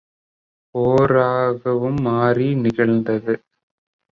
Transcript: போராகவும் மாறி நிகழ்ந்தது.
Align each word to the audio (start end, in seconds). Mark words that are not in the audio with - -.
போராகவும் 0.75 2.01
மாறி 2.01 2.53
நிகழ்ந்தது. 2.55 3.35